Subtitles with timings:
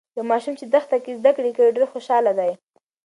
[0.17, 2.51] یو ماشوم چې دښته کې زده کړې کوي، ډیر خوشاله دی.